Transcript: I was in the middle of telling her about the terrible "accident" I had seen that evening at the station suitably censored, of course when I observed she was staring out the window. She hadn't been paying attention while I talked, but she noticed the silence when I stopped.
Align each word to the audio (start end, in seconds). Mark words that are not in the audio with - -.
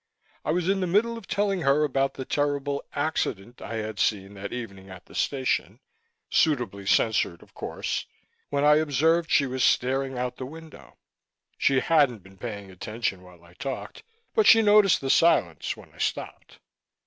I 0.43 0.49
was 0.49 0.67
in 0.67 0.79
the 0.79 0.87
middle 0.87 1.15
of 1.15 1.27
telling 1.27 1.61
her 1.61 1.83
about 1.83 2.15
the 2.15 2.25
terrible 2.25 2.83
"accident" 2.95 3.61
I 3.61 3.75
had 3.75 3.99
seen 3.99 4.33
that 4.33 4.51
evening 4.51 4.89
at 4.89 5.05
the 5.05 5.13
station 5.13 5.79
suitably 6.27 6.87
censored, 6.87 7.43
of 7.43 7.53
course 7.53 8.07
when 8.49 8.63
I 8.63 8.77
observed 8.77 9.29
she 9.29 9.45
was 9.45 9.63
staring 9.63 10.17
out 10.17 10.37
the 10.37 10.45
window. 10.47 10.97
She 11.59 11.81
hadn't 11.81 12.23
been 12.23 12.39
paying 12.39 12.71
attention 12.71 13.21
while 13.21 13.43
I 13.43 13.53
talked, 13.53 14.01
but 14.33 14.47
she 14.47 14.63
noticed 14.63 15.01
the 15.01 15.11
silence 15.11 15.77
when 15.77 15.93
I 15.93 15.99
stopped. 15.99 16.57